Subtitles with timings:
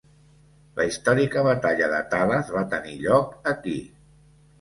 [0.77, 3.75] La històrica batalla de Talas va tenir lloc aquí.